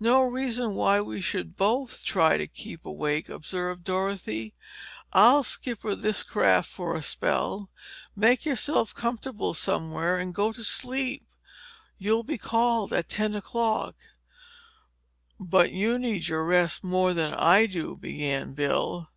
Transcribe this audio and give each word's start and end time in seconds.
"No 0.00 0.22
reason 0.22 0.74
why 0.74 1.00
we 1.00 1.22
should 1.22 1.56
both 1.56 2.04
try 2.04 2.36
to 2.36 2.46
keep 2.46 2.84
awake," 2.84 3.30
observed 3.30 3.84
Dorothy. 3.84 4.52
"I'll 5.14 5.44
skipper 5.44 5.94
this 5.94 6.22
craft 6.22 6.68
for 6.68 6.94
a 6.94 7.00
spell. 7.00 7.70
Make 8.14 8.44
yourself 8.44 8.94
comfortable 8.94 9.54
somewhere 9.54 10.18
and 10.18 10.34
go 10.34 10.52
to 10.52 10.62
sleep. 10.62 11.24
You'll 11.96 12.22
be 12.22 12.36
called 12.36 12.92
at 12.92 13.08
ten 13.08 13.34
o'clock." 13.34 13.94
"But 15.40 15.72
you 15.72 15.98
need 15.98 16.28
rest 16.28 16.84
more 16.84 17.14
than 17.14 17.32
I 17.32 17.64
do," 17.64 17.96
began 17.96 18.52
Bill. 18.52 19.08